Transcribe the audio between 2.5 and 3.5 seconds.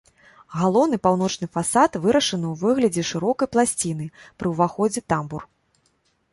ў выглядзе шырокай